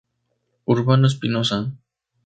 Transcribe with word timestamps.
Urbano 0.75 1.05
Espinosa. 1.13 1.57